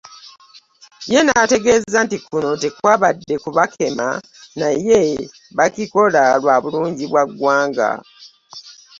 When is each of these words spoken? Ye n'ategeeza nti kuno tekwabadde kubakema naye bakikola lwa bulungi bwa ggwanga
Ye 1.11 1.19
n'ategeeza 1.25 1.97
nti 2.05 2.17
kuno 2.25 2.49
tekwabadde 2.61 3.35
kubakema 3.43 4.07
naye 4.59 4.99
bakikola 5.57 6.21
lwa 6.41 6.55
bulungi 6.63 7.03
bwa 7.11 7.23
ggwanga 7.29 7.89